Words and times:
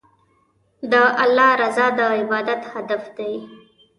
د 0.91 0.93
الله 1.23 1.51
رضا 1.61 1.87
د 1.97 1.99
عبادت 2.17 2.61
هدف 2.73 3.03
دی. 3.17 3.33